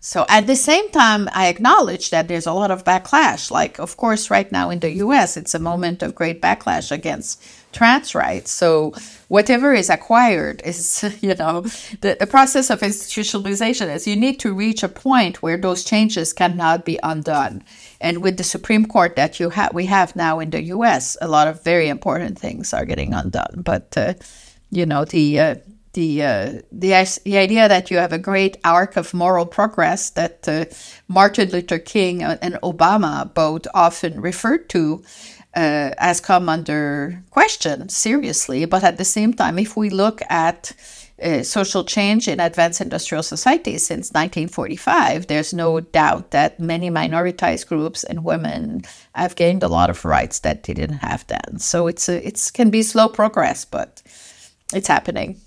[0.00, 3.50] So at the same time, I acknowledge that there's a lot of backlash.
[3.50, 7.42] Like, of course, right now in the US, it's a moment of great backlash against
[7.72, 8.50] trans rights.
[8.50, 8.94] So
[9.28, 11.62] whatever is acquired is, you know,
[12.00, 16.32] the, the process of institutionalization is you need to reach a point where those changes
[16.32, 17.64] cannot be undone.
[18.00, 21.28] And with the Supreme Court that you have, we have now in the U.S., a
[21.28, 23.62] lot of very important things are getting undone.
[23.64, 24.14] But, uh,
[24.70, 25.54] you know, the uh,
[25.96, 30.46] the, uh, the the idea that you have a great arc of moral progress that
[30.46, 30.66] uh,
[31.08, 35.02] Martin Luther King and Obama both often referred to
[35.54, 38.66] uh, has come under question seriously.
[38.66, 40.72] But at the same time, if we look at
[41.22, 47.68] uh, social change in advanced industrial societies since 1945, there's no doubt that many minoritized
[47.68, 48.82] groups and women
[49.14, 51.58] have gained a lot of rights that they didn't have then.
[51.58, 54.02] So it's a, it's can be slow progress, but
[54.74, 55.40] it's happening.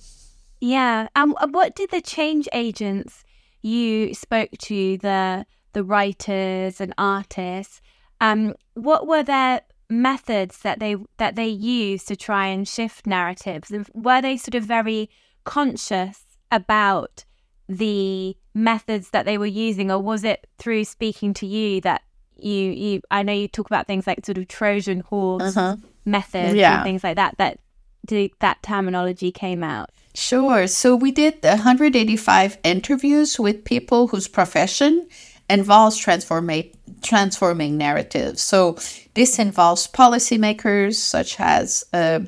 [0.60, 1.08] Yeah.
[1.16, 1.36] Um.
[1.52, 3.24] What did the change agents
[3.62, 7.82] you spoke to the the writers and artists?
[8.22, 8.56] Um.
[8.74, 13.72] What were their methods that they that they use to try and shift narratives?
[13.94, 15.10] Were they sort of very
[15.44, 17.26] conscious about
[17.68, 22.02] the methods that they were using, or was it through speaking to you that
[22.36, 23.02] you you?
[23.12, 25.78] I know you talk about things like sort of Trojan horse uh-huh.
[26.06, 26.78] methods yeah.
[26.78, 27.38] and things like that.
[27.38, 27.60] That
[28.08, 29.90] that terminology came out.
[30.16, 30.68] Sure.
[30.68, 35.08] So we did 185 interviews with people whose profession
[35.50, 38.42] involves transforming transforming narratives.
[38.42, 38.78] So
[39.14, 42.22] this involves policymakers such as uh,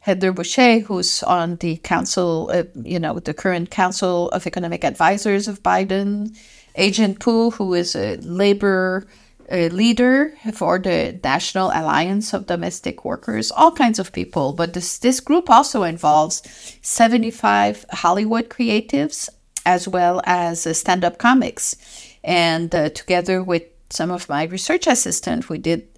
[0.00, 5.48] Heather Boushey, who's on the council, uh, you know, the current Council of Economic Advisors
[5.48, 6.36] of Biden,
[6.76, 9.06] Ai-jen Poo, who is a labor
[9.50, 14.52] uh, leader for the National Alliance of Domestic Workers, all kinds of people.
[14.52, 16.42] But this, this group also involves
[16.82, 19.28] 75 Hollywood creatives
[19.64, 21.76] as well as uh, stand up comics.
[22.22, 25.88] And uh, together with some of my research assistants, we did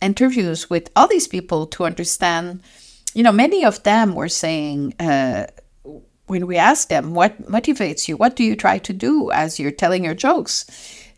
[0.00, 2.62] interviews with all these people to understand.
[3.14, 4.94] You know, many of them were saying.
[5.00, 5.46] Uh,
[6.26, 9.70] when we asked them what motivates you, what do you try to do as you're
[9.70, 10.64] telling your jokes,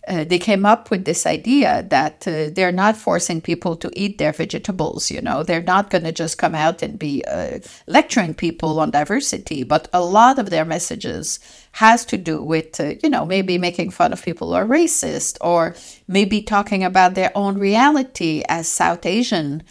[0.06, 4.18] uh, they came up with this idea that uh, they're not forcing people to eat
[4.18, 5.10] their vegetables.
[5.10, 8.90] You know, they're not going to just come out and be uh, lecturing people on
[8.90, 11.40] diversity, but a lot of their messages
[11.72, 15.38] has to do with, uh, you know, maybe making fun of people who are racist
[15.40, 15.74] or
[16.06, 19.62] maybe talking about their own reality as South Asian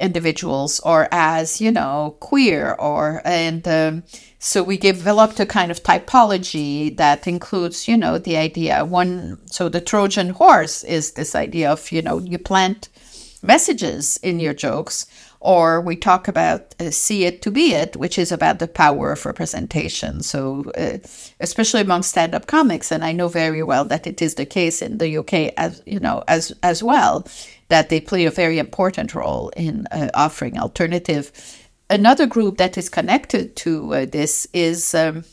[0.00, 4.02] individuals or as, you know, queer or, and, um,
[4.42, 9.38] so we developed a kind of typology that includes, you know, the idea one.
[9.46, 12.88] So the Trojan horse is this idea of, you know, you plant
[13.42, 15.06] messages in your jokes,
[15.40, 19.12] or we talk about uh, see it to be it, which is about the power
[19.12, 20.22] of representation.
[20.22, 20.98] So uh,
[21.40, 24.98] especially among stand-up comics, and I know very well that it is the case in
[24.98, 27.26] the UK as you know as as well
[27.70, 31.32] that they play a very important role in uh, offering alternative
[31.90, 35.24] another group that is connected to uh, this is um,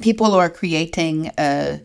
[0.00, 1.78] people who are creating uh,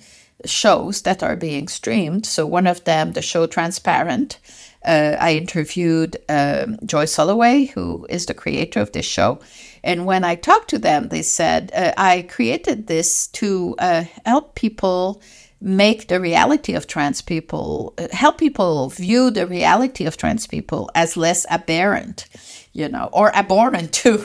[0.46, 2.26] shows that are being streamed.
[2.26, 4.40] So one of them, the show Transparent,
[4.86, 9.40] uh, I interviewed um, Joey Soloway, who is the creator of this show.
[9.84, 14.56] And when I talked to them, they said, uh, I created this to uh, help
[14.56, 15.22] people
[15.64, 20.92] make the reality of trans people, uh, help people view the reality of trans people
[20.94, 22.28] as less aberrant
[22.74, 24.18] you know, or abhorrent to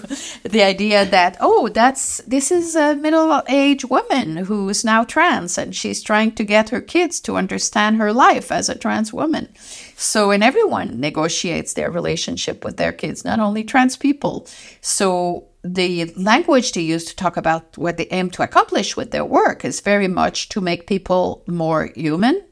[0.43, 5.59] the idea that, oh, that's this is a middle aged woman who is now trans
[5.59, 9.49] and she's trying to get her kids to understand her life as a trans woman.
[9.97, 14.47] So, and everyone negotiates their relationship with their kids, not only trans people.
[14.81, 19.25] So, the language they use to talk about what they aim to accomplish with their
[19.25, 22.43] work is very much to make people more human,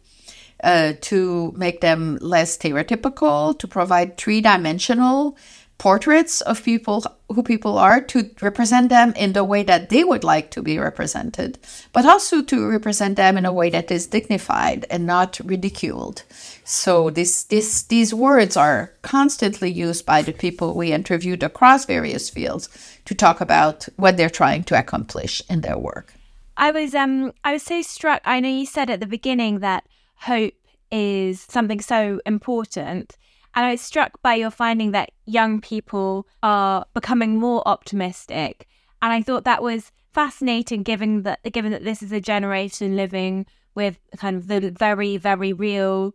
[0.63, 5.37] uh, to make them less stereotypical, to provide three dimensional
[5.79, 10.25] portraits of people who people are to represent them in the way that they would
[10.25, 11.59] like to be represented,
[11.93, 16.23] but also to represent them in a way that is dignified and not ridiculed.
[16.65, 22.31] So this this these words are constantly used by the people we interviewed across various
[22.31, 22.69] fields
[23.07, 26.15] to talk about what they're trying to accomplish in their work.
[26.57, 28.23] I was um I was so struck.
[28.25, 29.85] I know you said at the beginning that
[30.17, 30.55] hope
[30.91, 33.17] is something so important
[33.57, 38.69] and I was struck by your finding that young people are becoming more optimistic.
[39.01, 43.47] And I thought that was fascinating given that given that this is a generation living
[43.75, 46.15] with kind of the very, very real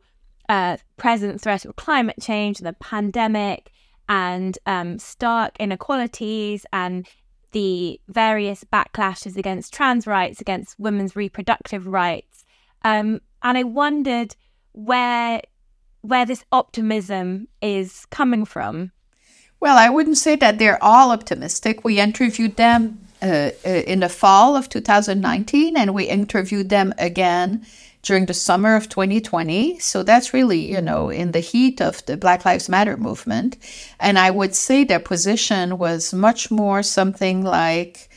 [0.50, 3.72] uh, present threat of climate change, and the pandemic,
[4.12, 7.08] and um, stark inequalities and
[7.54, 12.44] the various backlashes against trans rights, against women's reproductive rights.
[12.84, 14.36] Um, and I wondered
[14.74, 15.42] where
[16.02, 18.92] where this optimism is coming from?
[19.60, 21.84] Well, I wouldn't say that they're all optimistic.
[21.84, 27.64] We interviewed them uh, uh, in the fall of 2019, and we interviewed them again
[28.02, 29.80] during the summer of 2020.
[29.80, 30.86] So that's really, you mm-hmm.
[30.86, 33.58] know, in the heat of the Black Lives Matter movement.
[34.00, 38.10] And I would say their position was much more something like,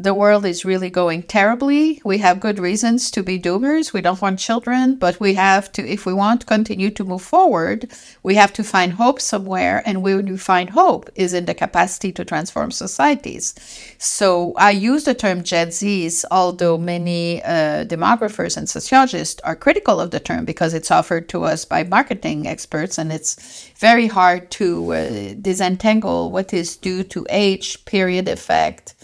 [0.00, 2.00] the world is really going terribly.
[2.04, 3.92] We have good reasons to be doomers.
[3.92, 7.22] We don't want children, but we have to, if we want to continue to move
[7.22, 7.90] forward,
[8.22, 9.82] we have to find hope somewhere.
[9.84, 13.54] And where you find hope is in the capacity to transform societies.
[13.98, 20.00] So I use the term Gen Zs, although many uh, demographers and sociologists are critical
[20.00, 24.48] of the term because it's offered to us by marketing experts and it's very hard
[24.52, 28.94] to uh, disentangle what is due to age, period effect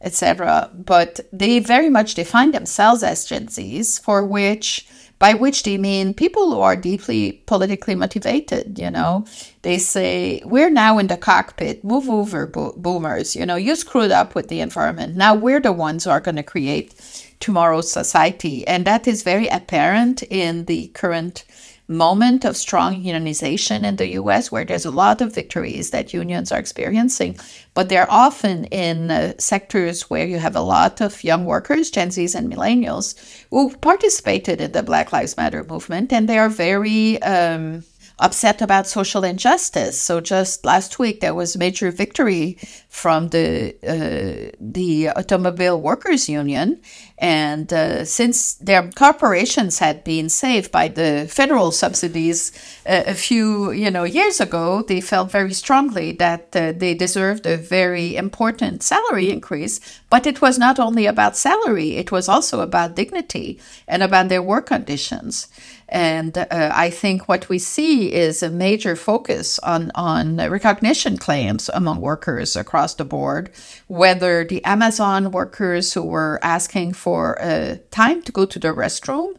[0.00, 0.70] etc.
[0.74, 4.86] But they very much define themselves as Gen Zs, for which
[5.18, 8.78] by which they mean people who are deeply politically motivated.
[8.78, 9.24] You know,
[9.62, 11.82] they say we're now in the cockpit.
[11.84, 13.34] Move over, bo- boomers.
[13.34, 15.16] You know, you screwed up with the environment.
[15.16, 16.94] Now we're the ones who are going to create
[17.40, 21.44] tomorrow's society, and that is very apparent in the current
[21.88, 26.50] moment of strong unionization in the US, where there's a lot of victories that unions
[26.50, 27.38] are experiencing,
[27.74, 32.08] but they're often in uh, sectors where you have a lot of young workers, Gen
[32.08, 33.14] Zs and millennials,
[33.50, 37.84] who participated in the Black Lives Matter movement, and they are very um,
[38.18, 40.00] upset about social injustice.
[40.00, 42.58] So just last week there was major victory
[42.96, 46.80] from the uh, the automobile workers union,
[47.18, 52.52] and uh, since their corporations had been saved by the federal subsidies
[52.86, 57.44] uh, a few you know years ago, they felt very strongly that uh, they deserved
[57.44, 59.78] a very important salary increase.
[60.08, 64.42] But it was not only about salary; it was also about dignity and about their
[64.42, 65.48] work conditions.
[65.88, 71.70] And uh, I think what we see is a major focus on, on recognition claims
[71.72, 73.50] among workers across the board,
[73.86, 79.36] whether the Amazon workers who were asking for uh, time to go to the restroom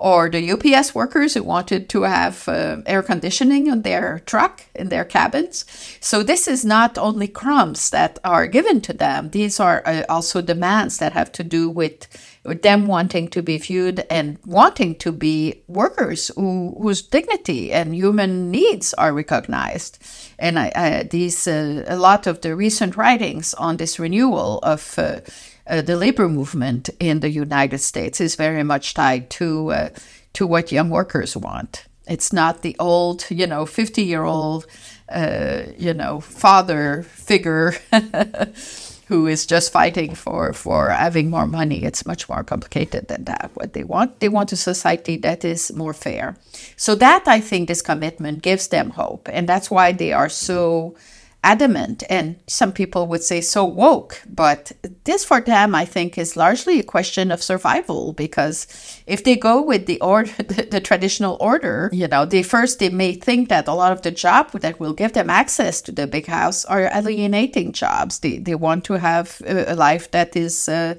[0.00, 4.88] or the UPS workers who wanted to have uh, air conditioning on their truck in
[4.88, 5.66] their cabins.
[6.00, 10.40] So this is not only crumbs that are given to them; these are uh, also
[10.40, 12.08] demands that have to do with,
[12.44, 17.94] with them wanting to be viewed and wanting to be workers who, whose dignity and
[17.94, 19.98] human needs are recognized.
[20.40, 24.98] And I, I, these uh, a lot of the recent writings on this renewal of
[24.98, 25.20] uh,
[25.66, 29.88] uh, the labor movement in the United States is very much tied to uh,
[30.32, 31.84] to what young workers want.
[32.08, 34.66] It's not the old, you know, fifty year old,
[35.08, 37.74] uh, you know, father figure.
[39.10, 41.82] who is just fighting for, for having more money.
[41.82, 43.50] It's much more complicated than that.
[43.54, 46.36] What they want, they want a society that is more fair.
[46.76, 50.94] So that I think this commitment gives them hope, and that's why they are so
[51.42, 54.22] adamant and some people would say so woke.
[54.28, 54.72] But
[55.04, 58.66] this for them i think is largely a question of survival because
[59.06, 62.88] if they go with the order the, the, traditional order you know they first they
[62.88, 66.06] may think that a lot of the job that will give them access to the
[66.06, 68.20] big house are alienating jobs.
[68.20, 70.94] They, they want to have a, life that is uh,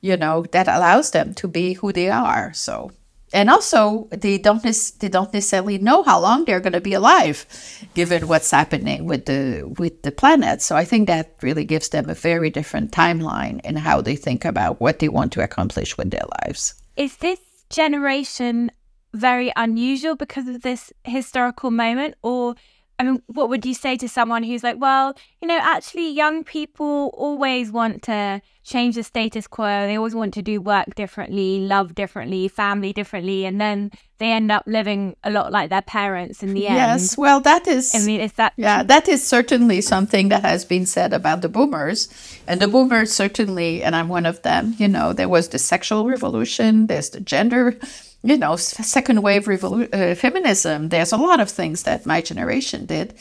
[0.00, 2.52] you know that allows them to be who they are.
[2.54, 2.92] So
[3.32, 7.46] and also they don't they don't necessarily know how long they're going to be alive
[7.94, 10.62] given what's happening with the with the planet.
[10.62, 14.44] So i think that really gives them a very different timeline in how they think
[14.44, 16.74] about what they want to accomplish with their lives.
[16.96, 17.38] Is this
[17.70, 18.70] generation
[19.12, 22.54] very unusual because of this historical moment or
[23.00, 26.44] I mean, what would you say to someone who's like, well, you know, actually, young
[26.44, 29.86] people always want to change the status quo.
[29.86, 34.52] They always want to do work differently, love differently, family differently, and then they end
[34.52, 36.76] up living a lot like their parents in the end.
[36.76, 37.94] Yes, well, that is.
[37.94, 38.52] I mean, is that?
[38.58, 42.06] Yeah, that is certainly something that has been said about the boomers,
[42.46, 44.74] and the boomers certainly, and I'm one of them.
[44.76, 46.86] You know, there was the sexual revolution.
[46.86, 47.78] There's the gender
[48.22, 50.88] you know, second wave uh, feminism.
[50.88, 53.14] There's a lot of things that my generation did,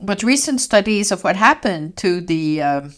[0.00, 2.94] but recent studies of what happened to the um,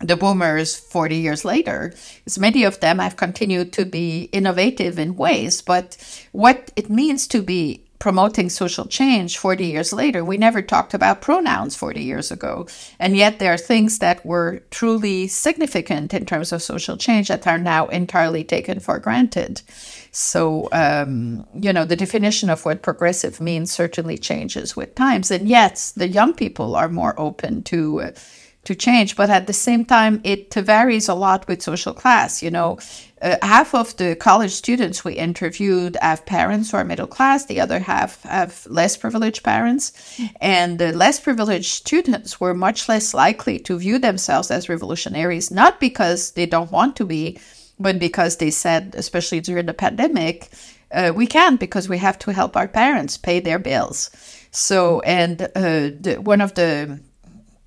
[0.00, 1.94] the boomers 40 years later
[2.26, 5.96] is many of them have continued to be innovative in ways but
[6.32, 11.22] what it means to be promoting social change 40 years later we never talked about
[11.22, 12.66] pronouns 40 years ago.
[12.98, 17.46] And yet there are things that were truly significant in terms of social change that
[17.46, 19.62] are now entirely taken for granted
[20.18, 25.30] so, um, you know, the definition of what progressive means certainly changes with times.
[25.30, 28.00] And yet, the young people are more open to.
[28.00, 28.10] Uh,
[28.64, 32.42] to change, but at the same time, it varies a lot with social class.
[32.42, 32.80] You know,
[33.22, 37.60] uh, half of the college students we interviewed have parents who are middle class, the
[37.60, 39.92] other half have less privileged parents.
[40.40, 45.78] And the less privileged students were much less likely to view themselves as revolutionaries, not
[45.78, 47.38] because they don't want to be,
[47.78, 50.50] but because they said, especially during the pandemic,
[50.92, 54.10] uh, we can't because we have to help our parents pay their bills.
[54.50, 57.00] So, and uh, the, one of the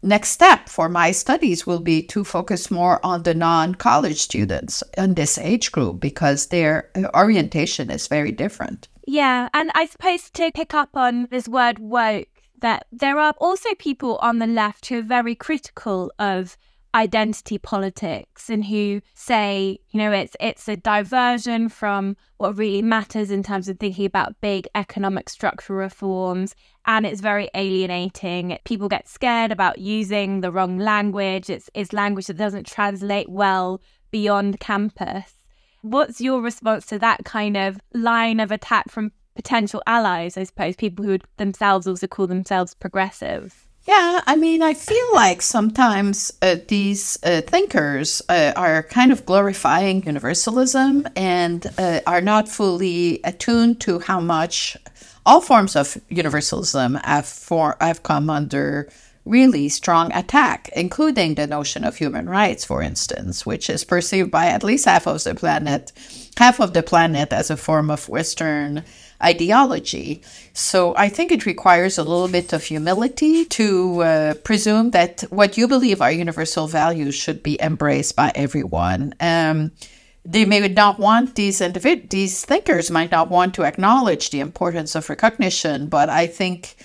[0.01, 5.13] next step for my studies will be to focus more on the non-college students in
[5.15, 8.87] this age group because their uh, orientation is very different.
[9.05, 12.27] Yeah, and I suppose to pick up on this word woke,
[12.61, 16.57] that there are also people on the left who are very critical of
[16.95, 23.31] identity politics and who say, you know, it's it's a diversion from what really matters
[23.31, 28.57] in terms of thinking about big economic structural reforms and it's very alienating.
[28.63, 31.49] People get scared about using the wrong language.
[31.49, 33.81] It's it's language that doesn't translate well
[34.11, 35.35] beyond campus.
[35.81, 40.75] What's your response to that kind of line of attack from potential allies, I suppose,
[40.75, 43.68] people who would themselves also call themselves progressive?
[43.87, 49.25] Yeah, I mean, I feel like sometimes uh, these uh, thinkers uh, are kind of
[49.25, 54.77] glorifying universalism and uh, are not fully attuned to how much
[55.25, 58.89] all forms of universalism have, for, have come under
[59.25, 64.47] really strong attack, including the notion of human rights, for instance, which is perceived by
[64.47, 65.91] at least half of the planet,
[66.37, 68.83] half of the planet as a form of Western
[69.23, 70.21] ideology.
[70.53, 75.57] So I think it requires a little bit of humility to uh, presume that what
[75.57, 79.13] you believe are universal values should be embraced by everyone.
[79.19, 79.71] Um,
[80.25, 84.95] they may not want these individ- these thinkers might not want to acknowledge the importance
[84.95, 86.75] of recognition, but I think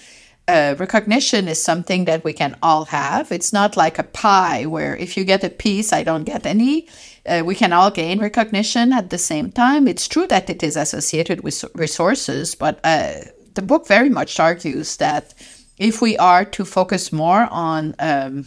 [0.46, 3.32] uh, recognition is something that we can all have.
[3.32, 6.86] It's not like a pie where if you get a piece, I don't get any.
[7.26, 9.88] Uh, we can all gain recognition at the same time.
[9.88, 13.20] It's true that it is associated with resources, but uh,
[13.54, 15.32] the book very much argues that
[15.78, 18.44] if we are to focus more on um,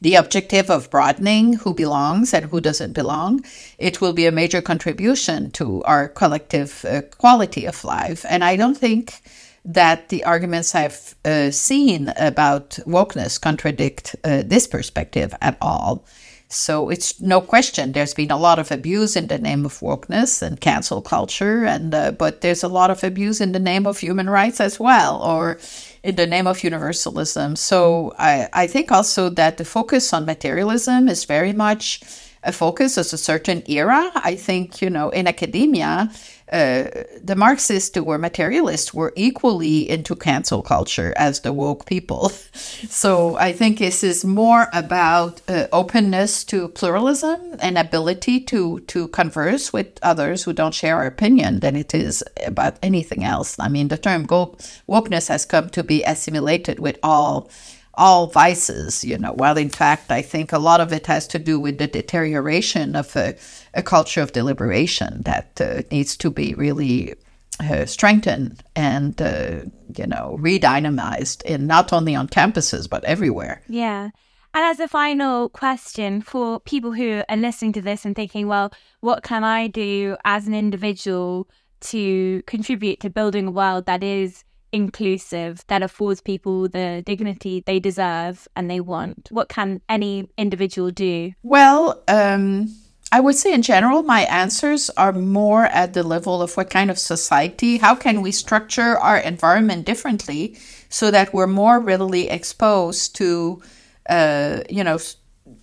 [0.00, 3.44] the objective of broadening who belongs and who doesn't belong,
[3.78, 8.24] it will be a major contribution to our collective uh, quality of life.
[8.28, 9.20] And I don't think
[9.64, 16.04] that the arguments I've uh, seen about wokeness contradict uh, this perspective at all.
[16.48, 20.42] So it's no question there's been a lot of abuse in the name of wokeness
[20.42, 23.98] and cancel culture, and uh, but there's a lot of abuse in the name of
[23.98, 25.58] human rights as well, or
[26.02, 27.56] in the name of universalism.
[27.56, 32.02] So I, I think also that the focus on materialism is very much
[32.42, 34.10] a focus of a certain era.
[34.14, 36.10] I think, you know, in academia,
[36.52, 42.28] uh, the Marxists who were materialists were equally into cancel culture as the woke people.
[42.88, 49.08] so I think this is more about uh, openness to pluralism and ability to to
[49.08, 53.56] converse with others who don't share our opinion than it is about anything else.
[53.58, 57.48] I mean, the term wokeness has come to be assimilated with all
[57.94, 61.38] all vices, you know, while in fact, I think a lot of it has to
[61.38, 63.36] do with the deterioration of a,
[63.74, 67.14] a culture of deliberation that uh, needs to be really
[67.60, 69.60] uh, strengthened and, uh,
[69.96, 73.62] you know, redynamized in not only on campuses, but everywhere.
[73.68, 74.10] Yeah.
[74.54, 78.72] And as a final question for people who are listening to this and thinking, well,
[79.00, 81.48] what can I do as an individual
[81.80, 87.80] to contribute to building a world that is inclusive that affords people the dignity they
[87.80, 89.28] deserve and they want?
[89.30, 91.32] What can any individual do?
[91.42, 92.68] Well, um,
[93.12, 96.90] I would say in general, my answers are more at the level of what kind
[96.90, 100.56] of society, how can we structure our environment differently
[100.88, 103.60] so that we're more readily exposed to,
[104.08, 104.98] uh, you know,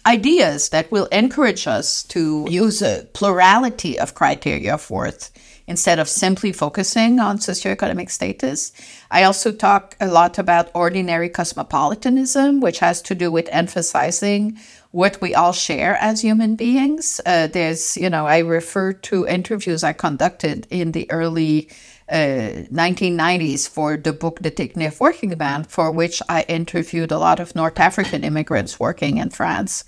[0.05, 5.31] ideas that will encourage us to use a plurality of criteria of worth
[5.67, 8.71] instead of simply focusing on socioeconomic status.
[9.09, 14.57] I also talk a lot about ordinary cosmopolitanism, which has to do with emphasizing
[14.91, 17.21] what we all share as human beings.
[17.25, 21.69] Uh, there's, you know, I refer to interviews I conducted in the early
[22.09, 27.19] uh, 1990s for the book The Dignity of Working Men, for which I interviewed a
[27.19, 29.83] lot of North African immigrants working in France.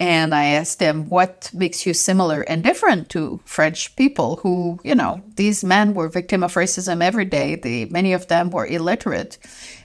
[0.00, 4.94] And I asked them, what makes you similar and different to French people who, you
[4.94, 7.56] know, these men were victim of racism every day.
[7.56, 9.36] They, many of them were illiterate.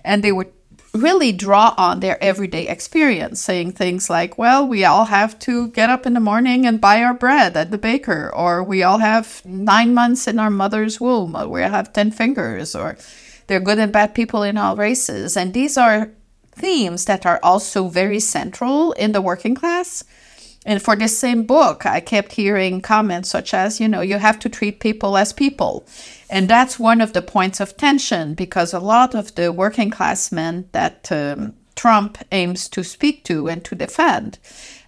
[0.06, 0.54] And they would
[0.96, 5.90] really draw on their everyday experience, saying things like, well, we all have to get
[5.90, 9.42] up in the morning and buy our bread at the baker, or we all have
[9.46, 12.98] nine months in our mother's womb, or we have 10 fingers, or
[13.48, 15.38] they're good and bad people in all races.
[15.38, 16.12] And these are
[16.52, 20.04] themes that are also very central in the working class.
[20.66, 24.40] And for this same book, I kept hearing comments such as, you know, you have
[24.40, 25.86] to treat people as people.
[26.30, 30.32] And that's one of the points of tension because a lot of the working class
[30.32, 34.40] men that um, Trump aims to speak to and to defend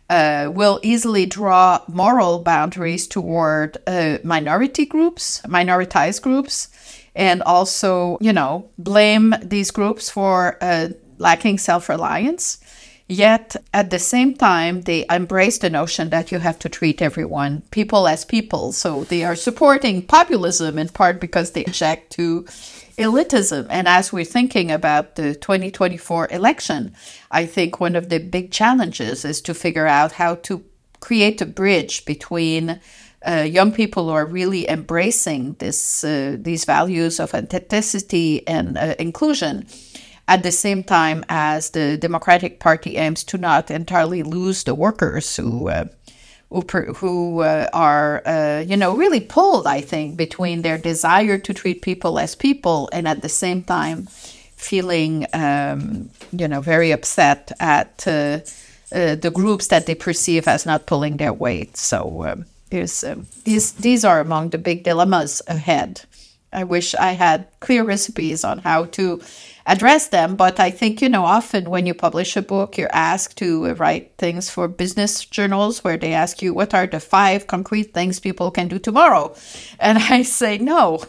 [0.10, 6.70] uh, will easily draw moral boundaries toward uh, minority groups, minoritized groups,
[7.16, 12.60] and also, you know, blame these groups for uh, lacking self reliance.
[13.10, 17.64] Yet at the same time, they embrace the notion that you have to treat everyone,
[17.72, 18.74] people as people.
[18.74, 22.44] So they are supporting populism in part because they object to
[22.98, 23.68] elitism.
[23.70, 26.94] And as we're thinking about the 2024 election,
[27.32, 30.66] I think one of the big challenges is to figure out how to
[31.00, 32.82] create a bridge between
[33.26, 38.96] uh, young people who are really embracing this uh, these values of authenticity and uh,
[39.00, 39.66] inclusion
[40.28, 45.36] at the same time as the Democratic Party aims to not entirely lose the workers
[45.36, 45.86] who uh,
[46.50, 46.62] who,
[46.94, 51.82] who uh, are uh, you know really pulled I think between their desire to treat
[51.82, 54.08] people as people and at the same time
[54.56, 58.40] feeling um, you know very upset at uh,
[58.92, 61.78] uh, the groups that they perceive as not pulling their weight.
[61.78, 62.46] So um,
[63.04, 66.02] um, these these are among the big dilemmas ahead.
[66.54, 69.22] I wish I had clear recipes on how to
[69.68, 70.36] address them.
[70.36, 74.14] But I think, you know, often when you publish a book, you're asked to write
[74.18, 78.50] things for business journals where they ask you, what are the five concrete things people
[78.50, 79.36] can do tomorrow?
[79.80, 81.04] And I say, no.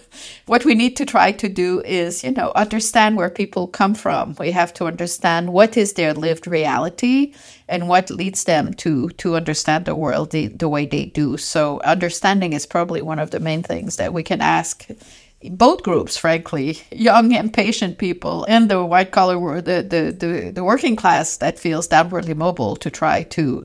[0.47, 4.35] What we need to try to do is, you know, understand where people come from.
[4.39, 7.35] We have to understand what is their lived reality
[7.69, 11.37] and what leads them to to understand the world the, the way they do.
[11.37, 14.87] So understanding is probably one of the main things that we can ask
[15.51, 20.65] both groups, frankly, young and patient people and the white collar, the, the, the, the
[20.65, 23.65] working class that feels downwardly mobile to try to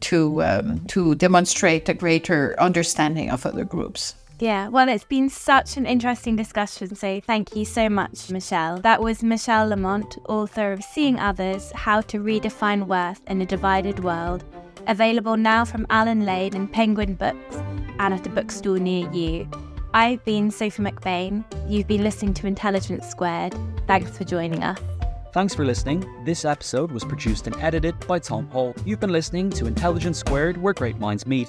[0.00, 4.14] to um, to demonstrate a greater understanding of other groups.
[4.40, 8.78] Yeah, well, it's been such an interesting discussion, so thank you so much, Michele.
[8.80, 14.02] That was Michele Lamont, author of Seeing Others How to Redefine Worth in a Divided
[14.02, 14.44] World,
[14.88, 17.56] available now from Allen Lane and Penguin Books
[18.00, 19.48] and at a bookstore near you.
[19.94, 21.44] I've been Sophie McBain.
[21.68, 23.54] You've been listening to Intelligence Squared.
[23.86, 24.76] Thanks for joining us.
[25.32, 26.04] Thanks for listening.
[26.24, 28.74] This episode was produced and edited by Tom Hall.
[28.84, 31.48] You've been listening to Intelligence Squared, where great minds meet.